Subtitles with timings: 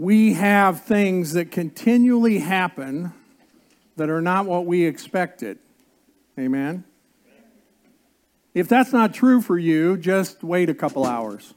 [0.00, 3.12] we have things that continually happen
[3.96, 5.58] that are not what we expected.
[6.38, 6.84] Amen?
[8.54, 11.52] If that's not true for you, just wait a couple hours.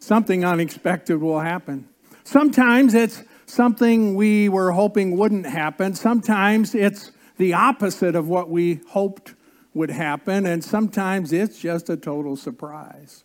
[0.00, 1.88] Something unexpected will happen.
[2.24, 5.94] Sometimes it's something we were hoping wouldn't happen.
[5.94, 9.36] Sometimes it's the opposite of what we hoped
[9.74, 10.44] would happen.
[10.44, 13.22] And sometimes it's just a total surprise.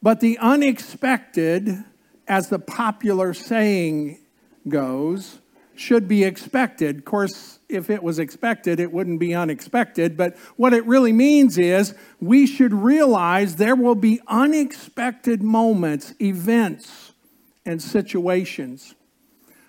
[0.00, 1.84] But the unexpected,
[2.32, 4.18] as the popular saying
[4.66, 5.40] goes,
[5.74, 6.96] should be expected.
[6.96, 10.16] Of course, if it was expected, it wouldn't be unexpected.
[10.16, 17.12] But what it really means is we should realize there will be unexpected moments, events,
[17.66, 18.94] and situations.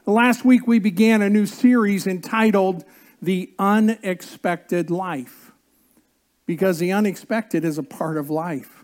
[0.05, 2.85] Last week, we began a new series entitled
[3.21, 5.51] The Unexpected Life,
[6.45, 8.82] because the unexpected is a part of life.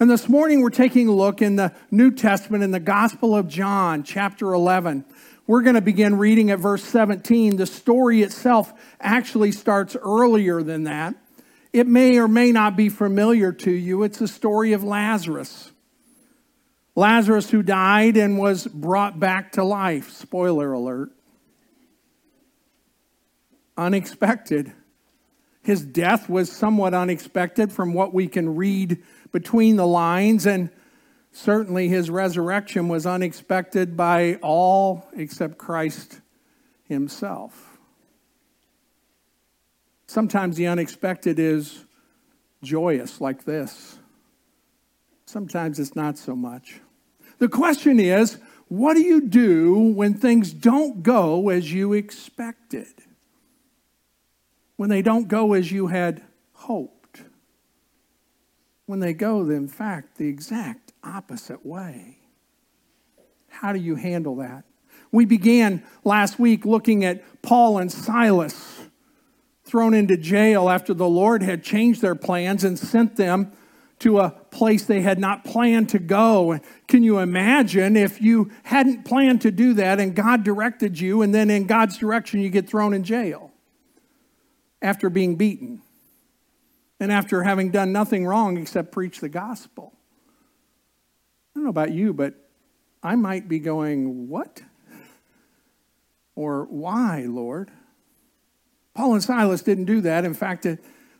[0.00, 3.48] And this morning, we're taking a look in the New Testament in the Gospel of
[3.48, 5.04] John, chapter 11.
[5.46, 7.56] We're going to begin reading at verse 17.
[7.56, 11.16] The story itself actually starts earlier than that.
[11.74, 14.02] It may or may not be familiar to you.
[14.02, 15.70] It's the story of Lazarus.
[16.96, 20.12] Lazarus, who died and was brought back to life.
[20.12, 21.10] Spoiler alert.
[23.76, 24.72] Unexpected.
[25.62, 30.70] His death was somewhat unexpected from what we can read between the lines, and
[31.32, 36.20] Certainly, his resurrection was unexpected by all except Christ
[36.84, 37.78] himself.
[40.06, 41.84] Sometimes the unexpected is
[42.64, 43.98] joyous, like this.
[45.24, 46.80] Sometimes it's not so much.
[47.38, 52.88] The question is what do you do when things don't go as you expected?
[54.80, 56.22] When they don't go as you had
[56.54, 57.20] hoped?
[58.86, 62.16] When they go, in fact, the exact opposite way.
[63.48, 64.64] How do you handle that?
[65.12, 68.80] We began last week looking at Paul and Silas
[69.64, 73.52] thrown into jail after the Lord had changed their plans and sent them
[73.98, 76.58] to a place they had not planned to go.
[76.88, 81.34] Can you imagine if you hadn't planned to do that and God directed you, and
[81.34, 83.49] then in God's direction you get thrown in jail
[84.82, 85.82] after being beaten
[86.98, 89.92] and after having done nothing wrong except preach the gospel?
[91.54, 92.34] I don't know about you, but
[93.02, 94.62] I might be going, What?
[96.36, 97.70] Or why, Lord?
[98.94, 100.24] Paul and Silas didn't do that.
[100.24, 100.66] In fact,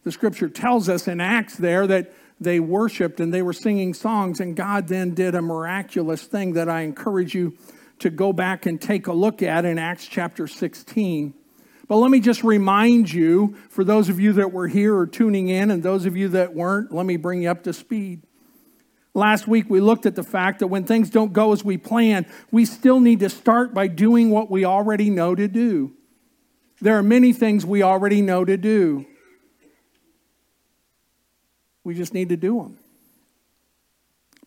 [0.03, 4.41] the scripture tells us in Acts there that they worshiped and they were singing songs,
[4.41, 7.56] and God then did a miraculous thing that I encourage you
[7.98, 11.34] to go back and take a look at in Acts chapter 16.
[11.91, 15.49] But let me just remind you, for those of you that were here or tuning
[15.49, 18.23] in, and those of you that weren't, let me bring you up to speed.
[19.12, 22.27] Last week, we looked at the fact that when things don't go as we plan,
[22.53, 25.93] we still need to start by doing what we already know to do.
[26.81, 29.05] There are many things we already know to do.
[31.83, 32.78] We just need to do them.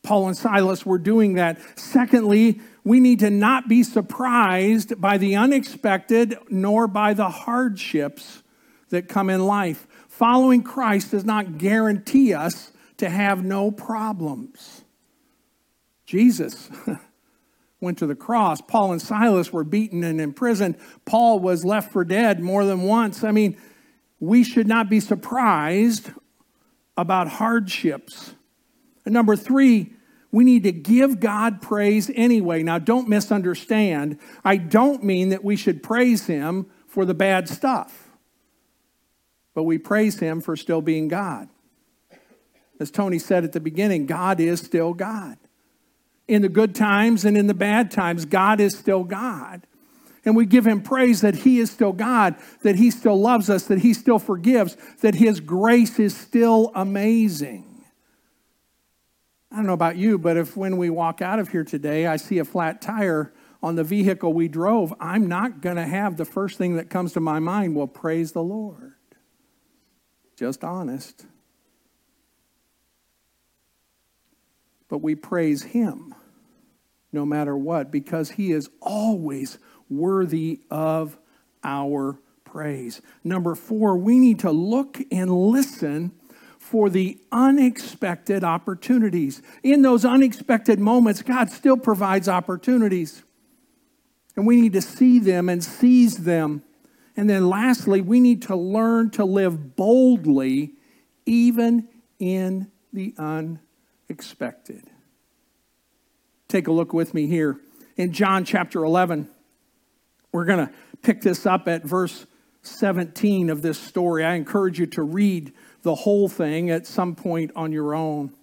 [0.01, 1.59] Paul and Silas were doing that.
[1.77, 8.43] Secondly, we need to not be surprised by the unexpected nor by the hardships
[8.89, 9.87] that come in life.
[10.09, 14.83] Following Christ does not guarantee us to have no problems.
[16.05, 16.69] Jesus
[17.81, 18.61] went to the cross.
[18.61, 20.77] Paul and Silas were beaten and imprisoned.
[21.05, 23.23] Paul was left for dead more than once.
[23.23, 23.57] I mean,
[24.19, 26.11] we should not be surprised
[26.95, 28.35] about hardships.
[29.05, 29.93] And number three,
[30.33, 32.63] we need to give God praise anyway.
[32.63, 34.17] Now, don't misunderstand.
[34.43, 38.09] I don't mean that we should praise Him for the bad stuff,
[39.53, 41.49] but we praise Him for still being God.
[42.79, 45.37] As Tony said at the beginning, God is still God.
[46.27, 49.67] In the good times and in the bad times, God is still God.
[50.25, 53.67] And we give him praise that he is still God, that he still loves us,
[53.67, 57.72] that he still forgives, that his grace is still amazing.
[59.53, 62.17] I don't know about you, but if when we walk out of here today, I
[62.17, 63.31] see a flat tire
[63.61, 67.13] on the vehicle we drove, I'm not going to have the first thing that comes
[67.13, 68.93] to my mind, well, praise the Lord.
[70.35, 71.25] Just honest.
[74.93, 76.13] but we praise Him
[77.11, 79.57] no matter what because He is always
[79.89, 81.17] worthy of
[81.63, 83.01] our praise.
[83.23, 86.11] Number four, we need to look and listen
[86.73, 89.43] for the unexpected opportunities.
[89.61, 93.21] In those unexpected moments, God still provides opportunities.
[94.35, 96.63] And we need to see them and seize them.
[97.15, 100.71] And then lastly, we need to learn to live boldly
[101.27, 104.81] even in the unexpected.
[106.47, 107.59] Take a look with me here
[107.97, 109.29] in John chapter 11.
[110.31, 110.73] We're going to
[111.03, 112.25] pick this up at verse
[112.63, 114.25] 17 of this story.
[114.25, 118.33] I encourage you to read the whole thing at some point on your own.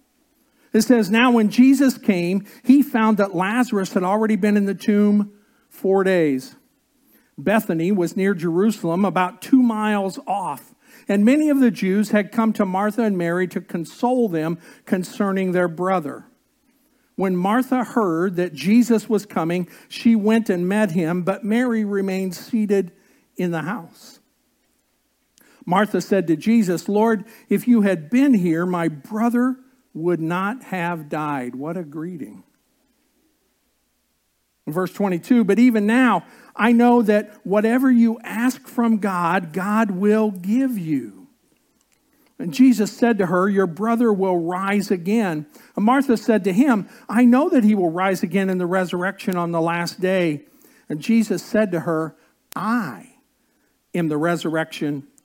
[0.73, 4.73] It says, Now when Jesus came, he found that Lazarus had already been in the
[4.73, 5.33] tomb
[5.69, 6.55] four days.
[7.37, 10.73] Bethany was near Jerusalem, about two miles off,
[11.07, 15.51] and many of the Jews had come to Martha and Mary to console them concerning
[15.51, 16.25] their brother.
[17.15, 22.35] When Martha heard that Jesus was coming, she went and met him, but Mary remained
[22.35, 22.91] seated
[23.35, 24.20] in the house.
[25.65, 29.57] Martha said to Jesus, Lord, if you had been here, my brother
[29.93, 31.55] would not have died.
[31.55, 32.43] What a greeting.
[34.67, 36.25] Verse 22 But even now,
[36.55, 41.27] I know that whatever you ask from God, God will give you.
[42.39, 45.45] And Jesus said to her, Your brother will rise again.
[45.75, 49.35] And Martha said to him, I know that he will rise again in the resurrection
[49.35, 50.45] on the last day.
[50.89, 52.15] And Jesus said to her,
[52.55, 53.13] I
[53.93, 55.07] am the resurrection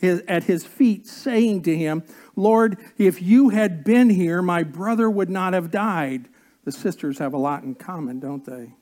[0.00, 2.02] his, at his feet, saying to him,
[2.34, 6.28] Lord, if you had been here, my brother would not have died.
[6.64, 8.72] The sisters have a lot in common, don't they?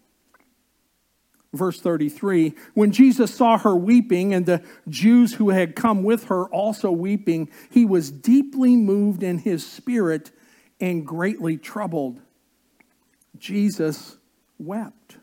[1.53, 6.45] Verse 33 When Jesus saw her weeping and the Jews who had come with her
[6.47, 10.31] also weeping, he was deeply moved in his spirit
[10.81, 12.21] and greatly troubled.
[13.39, 14.17] Jesus
[14.59, 15.17] wept.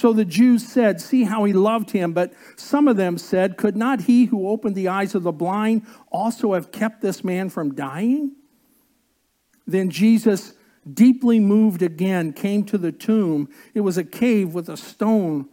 [0.00, 2.14] So the Jews said, See how he loved him.
[2.14, 5.84] But some of them said, Could not he who opened the eyes of the blind
[6.10, 8.34] also have kept this man from dying?
[9.66, 10.54] Then Jesus,
[10.90, 13.50] deeply moved again, came to the tomb.
[13.74, 15.50] It was a cave with a stone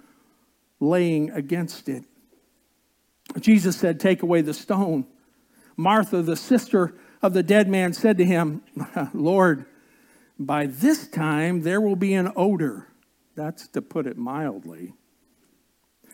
[0.80, 2.06] laying against it.
[3.42, 5.08] Jesus said, Take away the stone.
[5.76, 8.62] Martha, the sister of the dead man, said to him,
[9.14, 9.66] Lord,
[10.40, 12.88] by this time there will be an odor
[13.38, 14.94] that's to put it mildly.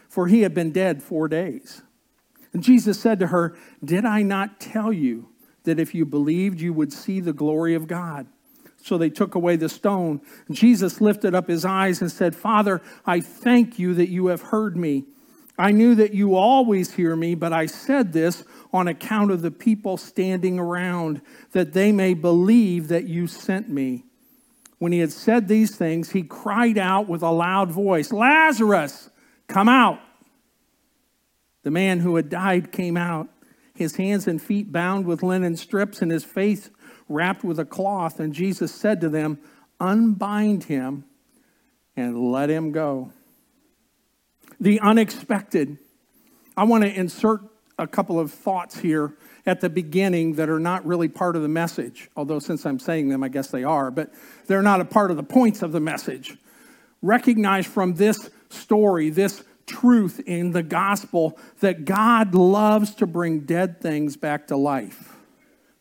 [0.10, 1.82] For he had been dead four days.
[2.52, 5.30] And Jesus said to her, Did I not tell you
[5.64, 8.28] that if you believed, you would see the glory of God?
[8.84, 10.22] So they took away the stone.
[10.52, 14.76] Jesus lifted up his eyes and said, Father, I thank you that you have heard
[14.76, 15.06] me.
[15.58, 18.44] I knew that you always hear me, but I said this
[18.74, 21.22] on account of the people standing around,
[21.54, 24.04] that they may believe that you sent me.
[24.84, 29.10] When he had said these things, he cried out with a loud voice, Lazarus,
[29.48, 30.02] come out.
[31.62, 33.30] The man who had died came out,
[33.74, 36.70] his hands and feet bound with linen strips, and his face
[37.08, 38.20] wrapped with a cloth.
[38.20, 39.40] And Jesus said to them,
[39.80, 41.06] Unbind him
[41.96, 43.14] and let him go.
[44.60, 45.78] The unexpected.
[46.58, 47.40] I want to insert
[47.80, 51.48] a couple of thoughts here at the beginning that are not really part of the
[51.48, 54.14] message, although since I'm saying them, I guess they are, but
[54.48, 56.38] they're not a part of the points of the message.
[57.02, 63.82] Recognize from this story, this truth in the gospel, that God loves to bring dead
[63.82, 65.14] things back to life.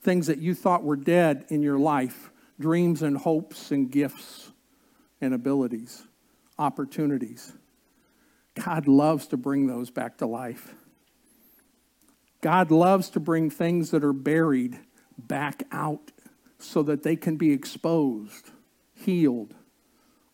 [0.03, 4.51] Things that you thought were dead in your life, dreams and hopes and gifts
[5.21, 6.03] and abilities,
[6.59, 7.53] opportunities.
[8.55, 10.75] God loves to bring those back to life.
[12.43, 14.79] God loves to bring things that are buried
[15.17, 16.11] back out
[16.59, 18.51] so that they can be exposed,
[18.95, 19.55] healed,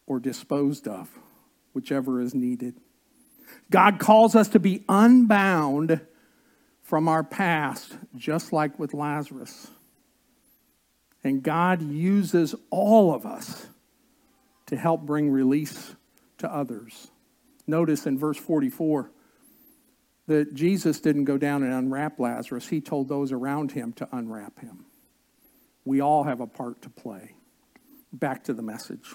[0.07, 1.11] or disposed of,
[1.73, 2.75] whichever is needed.
[3.71, 6.01] God calls us to be unbound
[6.83, 9.69] from our past, just like with Lazarus.
[11.23, 13.67] And God uses all of us
[14.67, 15.95] to help bring release
[16.39, 17.09] to others.
[17.67, 19.11] Notice in verse 44
[20.29, 24.61] that Jesus didn't go down and unwrap Lazarus, he told those around him to unwrap
[24.61, 24.85] him.
[25.85, 27.33] We all have a part to play.
[28.13, 29.15] Back to the message.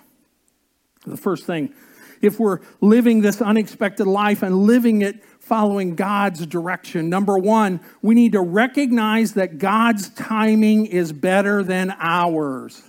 [1.06, 1.74] The first thing,
[2.22, 8.16] if we're living this unexpected life and living it following God's direction, number one, we
[8.16, 12.82] need to recognize that God's timing is better than ours.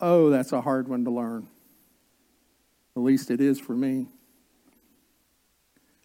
[0.00, 1.48] Oh, that's a hard one to learn.
[2.96, 4.06] At least it is for me.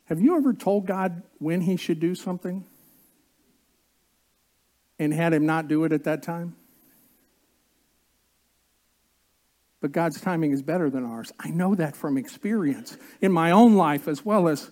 [0.08, 2.66] Have you ever told God when He should do something
[4.98, 6.56] and had Him not do it at that time?
[9.82, 11.32] But God's timing is better than ours.
[11.40, 14.72] I know that from experience in my own life as well as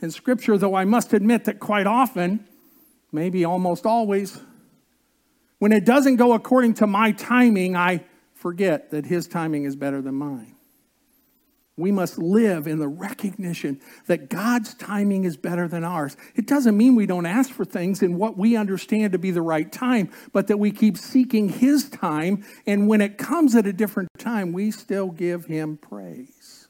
[0.00, 2.46] in Scripture, though I must admit that quite often,
[3.12, 4.40] maybe almost always,
[5.58, 10.00] when it doesn't go according to my timing, I forget that His timing is better
[10.00, 10.55] than mine.
[11.78, 16.16] We must live in the recognition that God's timing is better than ours.
[16.34, 19.42] It doesn't mean we don't ask for things in what we understand to be the
[19.42, 22.44] right time, but that we keep seeking His time.
[22.66, 26.68] And when it comes at a different time, we still give Him praise.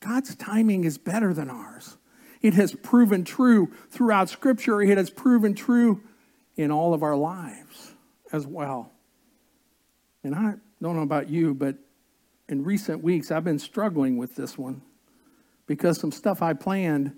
[0.00, 1.98] God's timing is better than ours.
[2.40, 6.02] It has proven true throughout Scripture, it has proven true
[6.56, 7.92] in all of our lives
[8.32, 8.90] as well.
[10.24, 11.76] And I don't know about you, but
[12.52, 14.82] in recent weeks, I've been struggling with this one
[15.66, 17.16] because some stuff I planned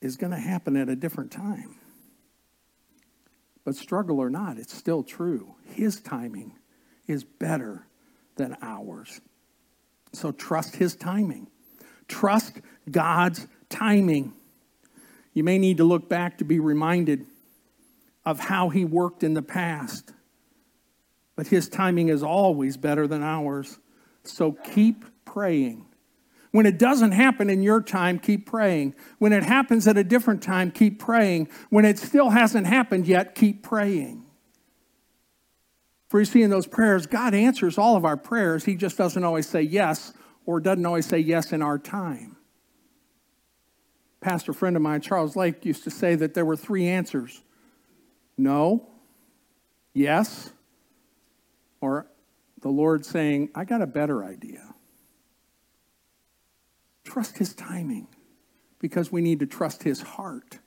[0.00, 1.76] is going to happen at a different time.
[3.66, 5.56] But struggle or not, it's still true.
[5.66, 6.54] His timing
[7.06, 7.86] is better
[8.36, 9.20] than ours.
[10.14, 11.48] So trust His timing.
[12.08, 14.32] Trust God's timing.
[15.34, 17.26] You may need to look back to be reminded
[18.24, 20.14] of how He worked in the past.
[21.36, 23.78] But His timing is always better than ours.
[24.24, 25.86] So keep praying.
[26.50, 28.94] When it doesn't happen in your time, keep praying.
[29.18, 31.48] When it happens at a different time, keep praying.
[31.68, 34.24] When it still hasn't happened yet, keep praying.
[36.08, 38.64] For you see, in those prayers, God answers all of our prayers.
[38.64, 40.12] He just doesn't always say yes
[40.46, 42.36] or doesn't always say yes in our time.
[44.20, 47.42] Pastor friend of mine, Charles Lake, used to say that there were three answers
[48.36, 48.88] no,
[49.92, 50.50] yes,
[51.80, 52.06] or
[52.64, 54.74] the Lord saying, I got a better idea.
[57.04, 58.08] Trust His timing
[58.78, 60.60] because we need to trust His heart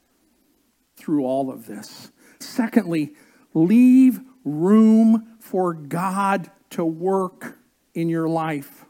[0.96, 2.12] through all of this.
[2.40, 3.16] Secondly,
[3.56, 7.58] leave room for God to work
[7.96, 8.86] in your life.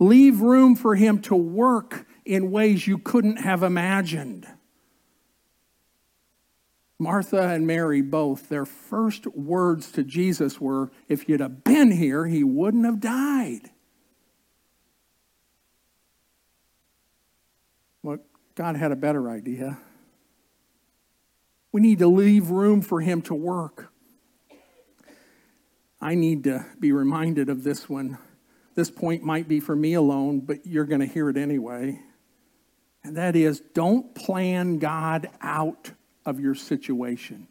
[0.00, 4.48] Leave room for Him to work in ways you couldn't have imagined.
[6.98, 12.26] Martha and Mary both, their first words to Jesus were, If you'd have been here,
[12.26, 13.70] he wouldn't have died.
[18.02, 18.18] Well,
[18.54, 19.78] God had a better idea.
[21.70, 23.92] We need to leave room for him to work.
[26.00, 28.16] I need to be reminded of this one.
[28.74, 32.00] This point might be for me alone, but you're going to hear it anyway.
[33.04, 35.92] And that is don't plan God out
[36.26, 37.48] of your situation.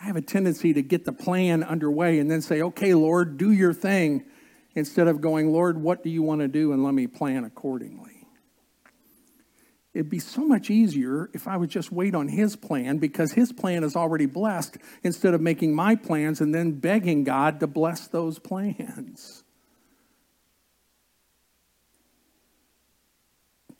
[0.00, 3.50] I have a tendency to get the plan underway and then say, okay, Lord, do
[3.52, 4.24] your thing,
[4.74, 6.72] instead of going, Lord, what do you want to do?
[6.72, 8.26] And let me plan accordingly.
[9.94, 13.52] It'd be so much easier if I would just wait on His plan because His
[13.52, 18.08] plan is already blessed instead of making my plans and then begging God to bless
[18.08, 19.41] those plans.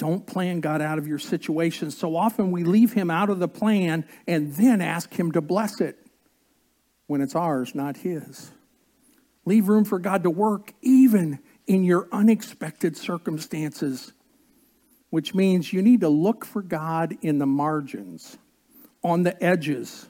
[0.02, 1.92] Don't plan God out of your situation.
[1.92, 5.80] So often we leave Him out of the plan and then ask Him to bless
[5.80, 5.96] it
[7.06, 8.50] when it's ours, not His.
[9.44, 14.12] Leave room for God to work even in your unexpected circumstances,
[15.10, 18.38] which means you need to look for God in the margins,
[19.04, 20.08] on the edges,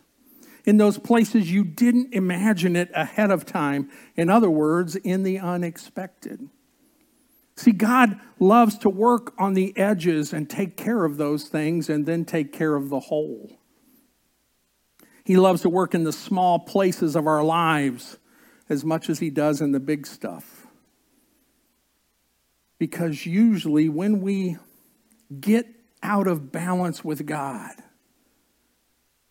[0.65, 3.91] in those places you didn't imagine it ahead of time.
[4.17, 6.49] In other words, in the unexpected.
[7.57, 12.07] See, God loves to work on the edges and take care of those things and
[12.07, 13.59] then take care of the whole.
[15.25, 18.19] He loves to work in the small places of our lives
[18.69, 20.67] as much as he does in the big stuff.
[22.79, 24.57] Because usually when we
[25.41, 25.67] get
[26.03, 27.75] out of balance with God,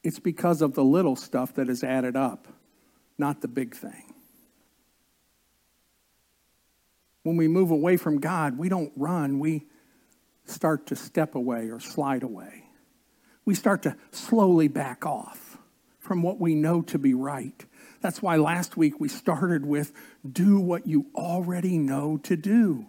[0.03, 2.47] it's because of the little stuff that is added up,
[3.17, 4.10] not the big thing.
[7.23, 9.67] When we move away from God, we don't run, we
[10.45, 12.65] start to step away or slide away.
[13.45, 15.57] We start to slowly back off
[15.99, 17.65] from what we know to be right.
[18.01, 19.93] That's why last week we started with
[20.29, 22.87] do what you already know to do.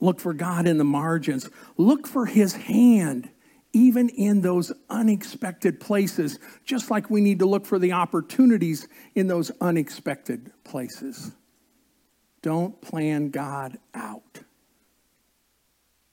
[0.00, 1.48] Look for God in the margins.
[1.76, 3.30] Look for his hand
[3.74, 9.26] even in those unexpected places, just like we need to look for the opportunities in
[9.26, 11.32] those unexpected places.
[12.44, 14.40] Don't plan God out.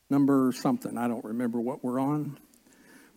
[0.10, 2.40] Number something, I don't remember what we're on.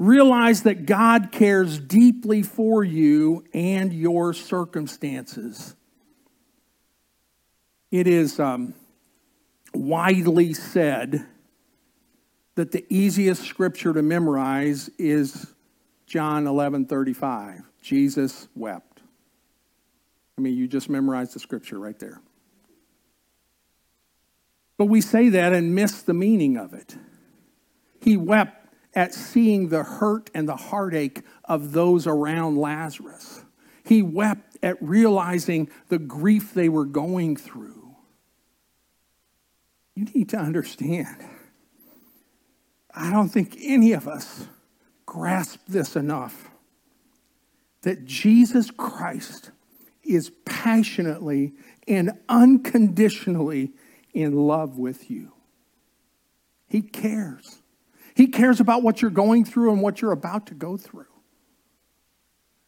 [0.00, 5.76] Realize that God cares deeply for you and your circumstances.
[7.92, 8.75] It is um,
[9.73, 11.25] widely said
[12.56, 15.54] that the easiest scripture to memorize is
[16.09, 17.61] John 11 35.
[17.80, 19.02] Jesus wept.
[20.37, 22.21] I mean, you just memorized the scripture right there.
[24.76, 26.97] But we say that and miss the meaning of it.
[28.00, 33.45] He wept at seeing the hurt and the heartache of those around Lazarus.
[33.85, 37.97] He wept at realizing the grief they were going through.
[39.95, 41.25] You need to understand.
[42.93, 44.47] I don't think any of us
[45.07, 46.50] grasp this enough
[47.83, 49.50] that Jesus Christ
[50.02, 51.52] is passionately
[51.87, 53.73] and unconditionally
[54.14, 55.33] in love with you.
[56.68, 57.61] He cares.
[58.14, 61.06] He cares about what you're going through and what you're about to go through.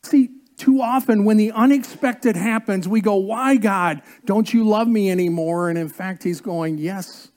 [0.02, 4.02] See, too often when the unexpected happens, we go, Why, God?
[4.24, 5.68] Don't you love me anymore?
[5.68, 7.28] And in fact, He's going, Yes,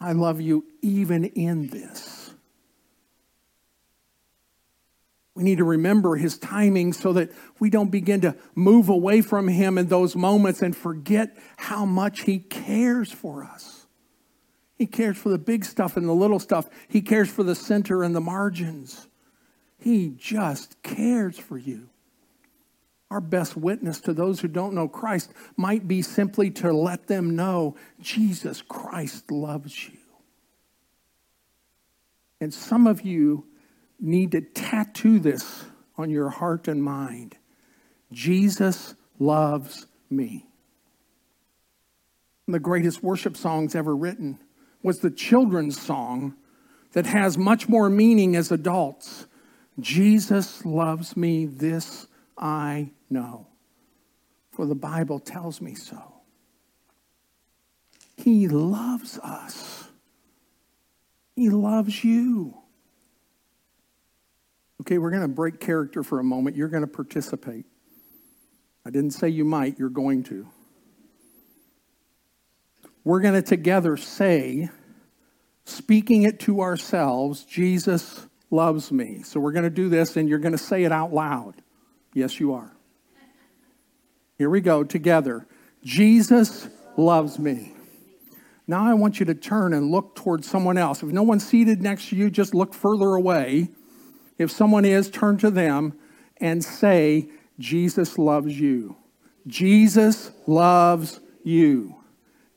[0.00, 2.09] I love you even in this.
[5.34, 9.48] We need to remember his timing so that we don't begin to move away from
[9.48, 13.86] him in those moments and forget how much he cares for us.
[14.76, 18.02] He cares for the big stuff and the little stuff, he cares for the center
[18.02, 19.08] and the margins.
[19.78, 21.88] He just cares for you.
[23.10, 27.34] Our best witness to those who don't know Christ might be simply to let them
[27.34, 29.98] know Jesus Christ loves you.
[32.40, 33.46] And some of you
[34.00, 35.64] need to tattoo this
[35.96, 37.36] on your heart and mind
[38.12, 40.46] Jesus loves me.
[42.48, 44.40] The greatest worship songs ever written
[44.82, 46.34] was the children's song
[46.92, 49.26] that has much more meaning as adults.
[49.78, 53.46] Jesus loves me, this I know,
[54.50, 56.02] for the Bible tells me so.
[58.16, 59.88] He loves us.
[61.36, 62.59] He loves you.
[64.80, 66.56] Okay, we're going to break character for a moment.
[66.56, 67.66] You're going to participate.
[68.86, 70.48] I didn't say you might, you're going to.
[73.04, 74.70] We're going to together say,
[75.66, 79.22] speaking it to ourselves, Jesus loves me.
[79.22, 81.56] So we're going to do this, and you're going to say it out loud.
[82.14, 82.74] Yes, you are.
[84.38, 85.46] Here we go together.
[85.84, 87.74] Jesus loves me.
[88.66, 91.02] Now I want you to turn and look towards someone else.
[91.02, 93.68] If no one's seated next to you, just look further away.
[94.40, 95.98] If someone is, turn to them
[96.38, 98.96] and say, Jesus loves you.
[99.46, 101.94] Jesus loves you.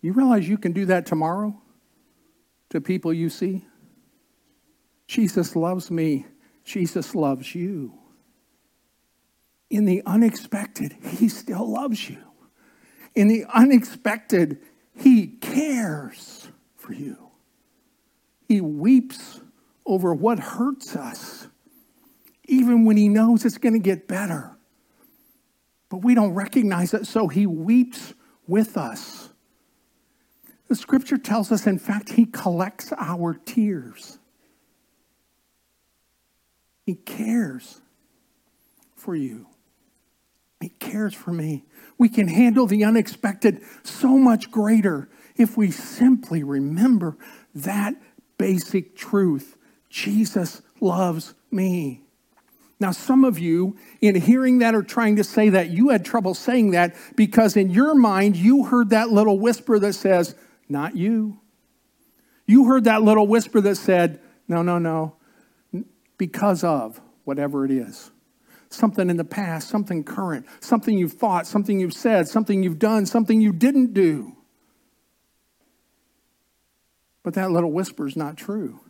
[0.02, 1.62] You realize you can do that tomorrow
[2.70, 3.66] to people you see?
[5.08, 6.26] Jesus loves me.
[6.64, 8.00] Jesus loves you
[9.74, 12.20] in the unexpected, He still loves you.
[13.16, 14.60] In the unexpected,
[14.96, 17.32] He cares for you.
[18.48, 19.42] He weeps
[19.84, 21.43] over what hurts us,
[22.46, 24.58] even when He knows it's going to get better.
[25.90, 28.14] But we don't recognize it, so He weeps
[28.48, 29.30] with us.
[30.68, 34.18] The scripture tells us, in fact, He collects our tears.
[36.86, 37.82] He cares
[38.96, 39.48] for you.
[40.60, 41.66] He cares for me.
[41.98, 47.18] We can handle the unexpected so much greater if we simply remember
[47.54, 47.96] that
[48.38, 49.58] basic truth
[49.90, 52.03] Jesus loves me.
[52.84, 56.34] Now, some of you, in hearing that or trying to say that, you had trouble
[56.34, 60.36] saying that because in your mind, you heard that little whisper that says,
[60.68, 61.40] Not you.
[62.46, 64.20] You heard that little whisper that said,
[64.50, 65.16] No, no, no,
[66.18, 68.12] because of whatever it is
[68.70, 73.06] something in the past, something current, something you've thought, something you've said, something you've done,
[73.06, 74.36] something you didn't do.
[77.24, 78.82] But that little whisper is not true.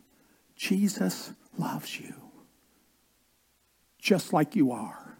[0.55, 2.22] Jesus loves you
[4.03, 5.17] just like you are.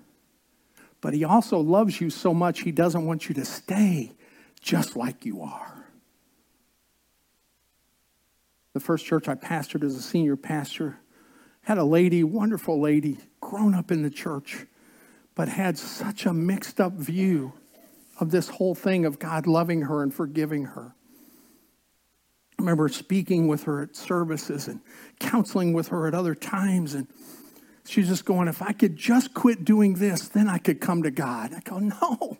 [0.99, 4.11] But he also loves you so much, he doesn't want you to stay
[4.59, 5.85] just like you are.
[8.73, 10.99] The first church I pastored as a senior pastor
[11.61, 14.65] had a lady, wonderful lady, grown up in the church,
[15.33, 17.53] but had such a mixed up view
[18.19, 20.93] of this whole thing of God loving her and forgiving her.
[22.59, 24.81] I remember speaking with her at services and
[25.19, 27.07] counseling with her at other times, and
[27.85, 31.11] she's just going, If I could just quit doing this, then I could come to
[31.11, 31.53] God.
[31.53, 32.37] I go, No,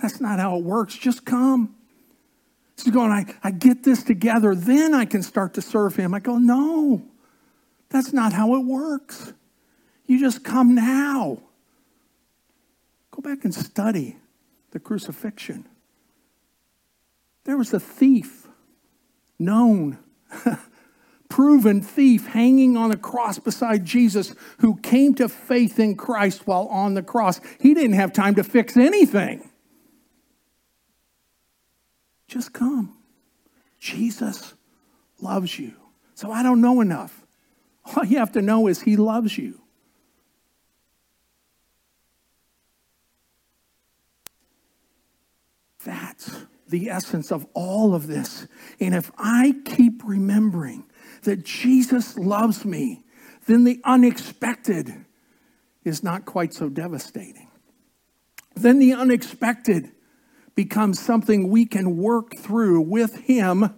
[0.00, 0.96] that's not how it works.
[0.96, 1.74] Just come.
[2.78, 6.12] She's going, I, I get this together, then I can start to serve him.
[6.12, 7.02] I go, no,
[7.88, 9.32] that's not how it works.
[10.06, 11.38] You just come now.
[13.10, 14.16] Go back and study
[14.72, 15.66] the crucifixion.
[17.44, 18.46] There was a thief,
[19.38, 19.98] known,
[21.36, 26.66] proven thief, hanging on a cross beside Jesus who came to faith in Christ while
[26.68, 27.42] on the cross.
[27.60, 29.46] He didn't have time to fix anything.
[32.26, 32.96] Just come.
[33.78, 34.54] Jesus
[35.20, 35.74] loves you.
[36.14, 37.26] So I don't know enough.
[37.84, 39.60] All you have to know is He loves you.
[45.84, 48.46] That's the essence of all of this.
[48.80, 50.86] And if I keep remembering
[51.26, 53.04] that Jesus loves me,
[53.46, 55.04] then the unexpected
[55.84, 57.48] is not quite so devastating.
[58.56, 59.92] Then the unexpected
[60.54, 63.74] becomes something we can work through with Him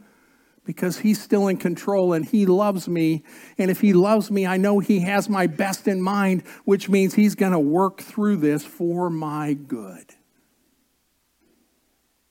[0.64, 3.24] because He's still in control and He loves me.
[3.58, 7.14] And if He loves me, I know He has my best in mind, which means
[7.14, 10.14] He's going to work through this for my good.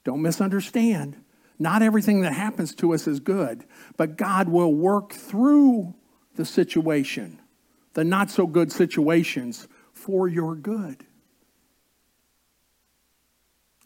[0.06, 1.17] Don't misunderstand.
[1.60, 3.65] Not everything that happens to us is good,
[3.96, 5.96] but God will work through
[6.36, 7.39] the situation,
[7.93, 11.04] the not so good situations, for your good.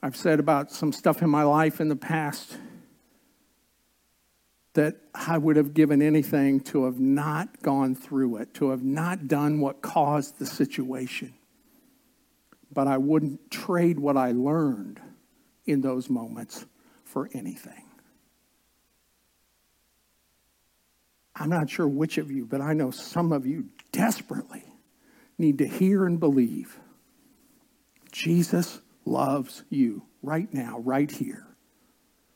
[0.03, 2.57] I've said about some stuff in my life in the past
[4.73, 9.27] that I would have given anything to have not gone through it, to have not
[9.27, 11.33] done what caused the situation.
[12.73, 15.01] But I wouldn't trade what I learned
[15.65, 16.65] in those moments
[17.11, 17.83] for anything.
[21.35, 24.63] I'm not sure which of you, but I know some of you desperately
[25.37, 26.77] need to hear and believe
[28.11, 31.47] Jesus loves you right now, right here,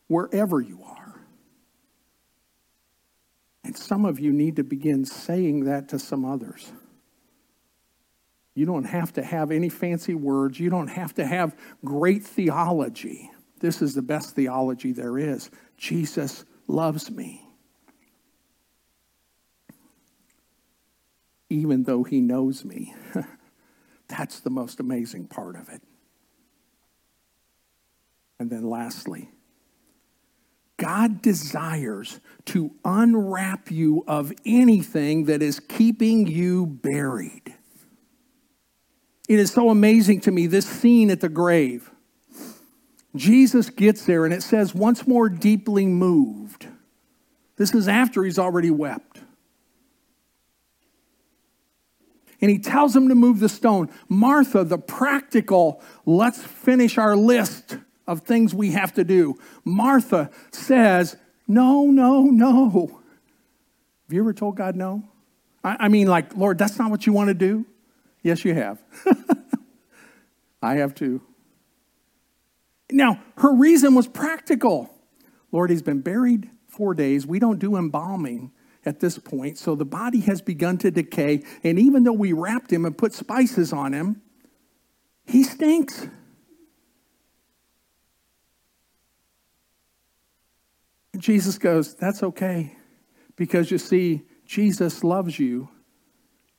[0.07, 1.21] wherever you are.
[3.63, 6.71] And some of you need to begin saying that to some others.
[8.53, 10.59] You don't have to have any fancy words.
[10.59, 13.29] You don't have to have great theology.
[13.59, 15.49] This is the best theology there is.
[15.77, 17.47] Jesus loves me.
[21.49, 22.93] Even though he knows me.
[24.07, 25.81] That's the most amazing part of it.
[28.39, 29.29] And then lastly,
[30.77, 37.53] God desires to unwrap you of anything that is keeping you buried.
[39.29, 41.89] It is so amazing to me, this scene at the grave.
[43.15, 46.67] Jesus gets there and it says, once more deeply moved.
[47.57, 49.21] This is after he's already wept.
[52.41, 53.89] And he tells him to move the stone.
[54.09, 59.39] Martha, the practical, let's finish our list of things we have to do.
[59.63, 61.15] Martha says,
[61.47, 63.01] No, no, no.
[64.05, 65.03] Have you ever told God no?
[65.63, 67.65] I, I mean, like, Lord, that's not what you want to do?
[68.21, 68.79] Yes, you have.
[70.61, 71.21] I have too.
[72.91, 74.89] Now, her reason was practical.
[75.51, 77.25] Lord, he's been buried four days.
[77.25, 78.51] We don't do embalming
[78.85, 81.43] at this point, so the body has begun to decay.
[81.63, 84.21] And even though we wrapped him and put spices on him,
[85.25, 86.07] he stinks.
[91.17, 92.75] Jesus goes, That's okay.
[93.35, 95.69] Because you see, Jesus loves you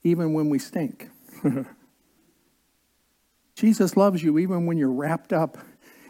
[0.02, 1.08] even when we stink.
[3.54, 5.56] Jesus loves you even when you're wrapped up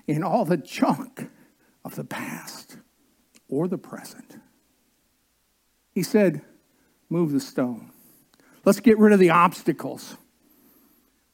[0.07, 1.29] in all the junk
[1.85, 2.77] of the past
[3.49, 4.37] or the present.
[5.93, 6.43] He said,
[7.09, 7.93] Move the stone.
[8.65, 10.17] Let's get rid of the obstacles.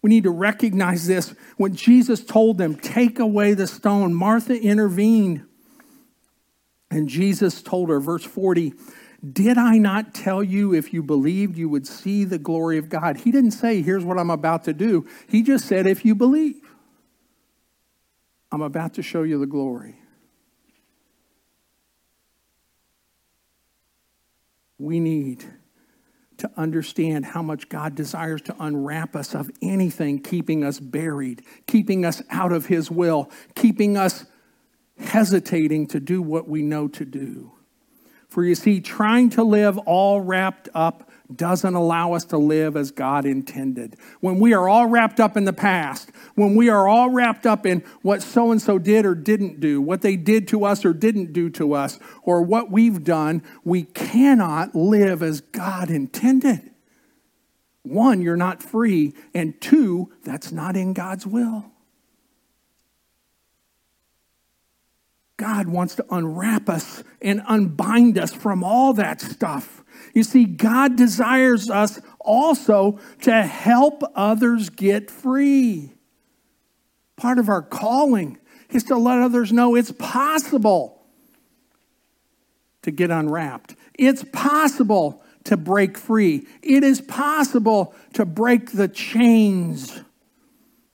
[0.03, 1.35] We need to recognize this.
[1.57, 5.47] When Jesus told them, Take away the stone, Martha intervened.
[6.91, 8.75] And Jesus told her, verse 40,
[9.33, 13.19] Did I not tell you if you believed you would see the glory of God?
[13.19, 15.09] He didn't say, Here's what I'm about to do.
[15.29, 16.61] He just said, If you believe,
[18.53, 19.97] I'm about to show you the glory.
[24.79, 25.43] We need
[26.37, 32.05] to understand how much God desires to unwrap us of anything keeping us buried, keeping
[32.05, 34.27] us out of His will, keeping us
[34.99, 37.53] hesitating to do what we know to do.
[38.29, 42.91] For you see, trying to live all wrapped up doesn't allow us to live as
[42.91, 43.97] God intended.
[44.21, 47.67] When we are all wrapped up in the past, when we are all wrapped up
[47.67, 50.93] in what so and so did or didn't do, what they did to us or
[50.93, 56.71] didn't do to us, or what we've done, we cannot live as God intended.
[57.83, 61.67] One, you're not free, and two, that's not in God's will.
[65.37, 69.82] God wants to unwrap us and unbind us from all that stuff.
[70.15, 75.93] You see, God desires us also to help others get free.
[77.17, 78.39] Part of our calling
[78.71, 81.03] is to let others know it's possible
[82.83, 83.77] to get unwrapped.
[83.99, 86.47] It's possible to break free.
[86.63, 90.01] It is possible to break the chains,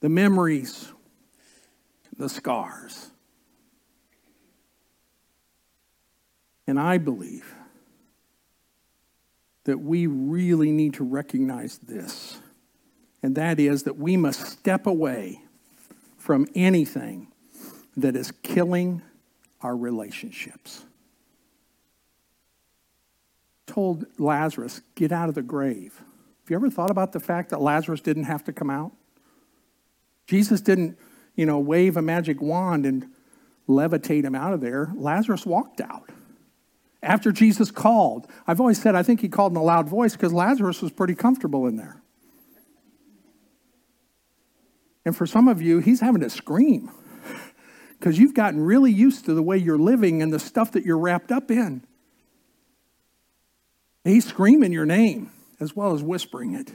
[0.00, 0.92] the memories,
[2.16, 3.10] the scars.
[6.66, 7.54] And I believe
[9.68, 12.38] that we really need to recognize this,
[13.22, 15.42] and that is that we must step away
[16.16, 17.30] from anything
[17.94, 19.02] that is killing
[19.60, 20.86] our relationships.
[23.66, 25.96] Told Lazarus, get out of the grave.
[25.98, 28.92] Have you ever thought about the fact that Lazarus didn't have to come out?
[30.26, 30.96] Jesus didn't,
[31.36, 33.06] you know, wave a magic wand and
[33.68, 34.90] levitate him out of there.
[34.94, 36.08] Lazarus walked out.
[37.02, 40.32] After Jesus called, I've always said I think he called in a loud voice because
[40.32, 42.02] Lazarus was pretty comfortable in there.
[45.04, 46.90] And for some of you, he's having to scream
[47.98, 50.98] because you've gotten really used to the way you're living and the stuff that you're
[50.98, 51.82] wrapped up in.
[54.04, 55.30] He's screaming your name
[55.60, 56.74] as well as whispering it.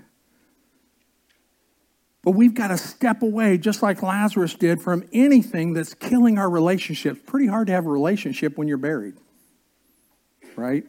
[2.24, 6.50] But we've got to step away, just like Lazarus did, from anything that's killing our
[6.50, 7.20] relationships.
[7.26, 9.16] Pretty hard to have a relationship when you're buried,
[10.58, 10.84] right?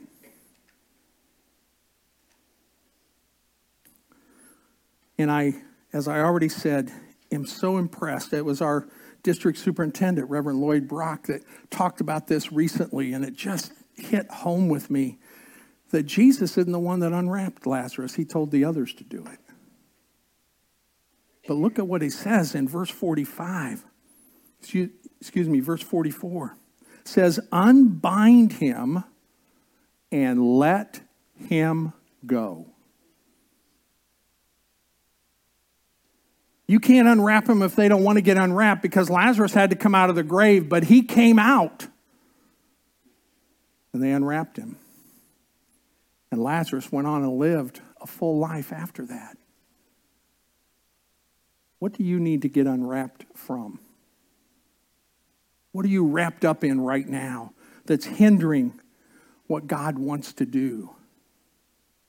[5.19, 5.55] And I,
[5.93, 6.91] as I already said,
[7.31, 8.33] am so impressed.
[8.33, 8.89] It was our
[9.23, 14.69] district superintendent, Reverend Lloyd Brock, that talked about this recently, and it just hit home
[14.69, 15.19] with me
[15.91, 19.39] that Jesus isn't the one that unwrapped Lazarus, he told the others to do it.
[21.47, 23.85] But look at what he says in verse 45.
[24.61, 26.57] Excuse, excuse me, verse 44
[27.01, 29.05] it says, Unbind him
[30.15, 31.01] and let
[31.49, 31.93] him
[32.25, 32.67] go.
[36.69, 39.77] You can't unwrap them if they don't want to get unwrapped because Lazarus had to
[39.77, 41.89] come out of the grave, but he came out.
[43.93, 44.77] And they unwrapped him.
[46.31, 49.37] And Lazarus went on and lived a full life after that.
[51.81, 53.81] What do you need to get unwrapped from?
[55.73, 57.53] What are you wrapped up in right now
[57.85, 58.81] that's hindering
[59.47, 60.91] what God wants to do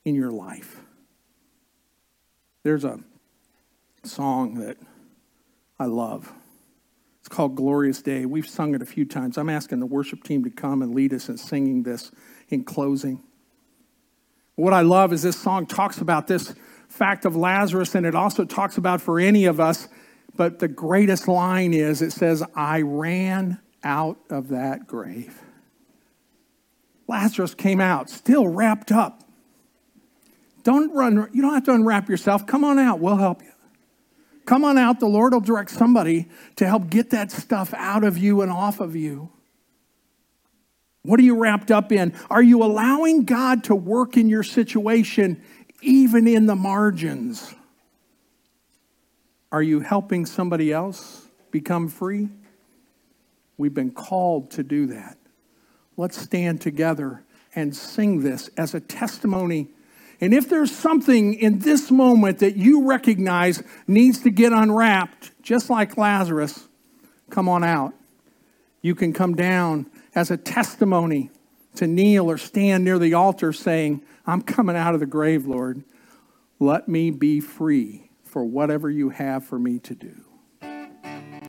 [0.04, 0.82] in your life?
[2.64, 3.00] There's a
[4.04, 4.78] song that
[5.80, 6.32] I love.
[7.20, 8.26] It's called Glorious Day.
[8.26, 9.38] We've sung it a few times.
[9.38, 12.12] I'm asking the worship team to come and lead us in singing this
[12.50, 13.24] in closing.
[14.56, 16.56] What I love is this song talks about this
[16.88, 19.88] fact of Lazarus, and it also talks about for any of us.
[20.38, 25.42] But the greatest line is it says, I ran out of that grave.
[27.08, 29.24] Lazarus came out, still wrapped up.
[30.64, 32.48] Don't run, you don't have to unwrap yourself.
[32.48, 33.52] Come on out, we'll help you.
[34.46, 35.00] Come on out.
[35.00, 38.80] The Lord will direct somebody to help get that stuff out of you and off
[38.80, 39.32] of you.
[41.02, 42.14] What are you wrapped up in?
[42.30, 45.42] Are you allowing God to work in your situation,
[45.82, 47.54] even in the margins?
[49.52, 52.30] Are you helping somebody else become free?
[53.58, 55.18] We've been called to do that.
[55.98, 57.24] Let's stand together
[57.56, 59.70] and sing this as a testimony
[60.22, 65.70] and if there's something in this moment that you recognize needs to get unwrapped, just
[65.70, 66.68] like Lazarus,
[67.30, 67.94] come on out.
[68.82, 71.32] You can come down as a testimony
[71.76, 75.84] to kneel or stand near the altar saying, I'm coming out of the grave, Lord.
[76.60, 80.24] Let me be free for whatever you have for me to do.